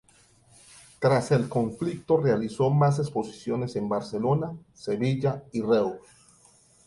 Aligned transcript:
Tras 0.99 1.31
el 1.31 1.47
conflicto 1.47 2.17
realizó 2.19 2.71
más 2.71 2.97
exposiciones 2.97 3.75
en 3.75 3.87
Barcelona, 3.87 4.51
Sevilla 4.73 5.43
y 5.51 5.61
Reus. 5.61 5.99